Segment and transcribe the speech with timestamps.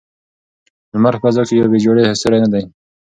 [0.93, 2.63] لمر په فضا کې یو بې جوړې ستوری نه دی.